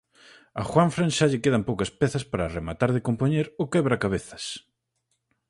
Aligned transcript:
A 0.61 0.63
Juanfran 0.69 1.09
xa 1.17 1.25
lle 1.29 1.43
quedan 1.43 1.67
poucas 1.67 1.91
pezas 2.01 2.23
para 2.31 2.51
rematar 2.57 2.89
de 2.95 3.05
compoñer 3.07 3.45
o 3.61 3.63
quebracabezas. 3.73 4.45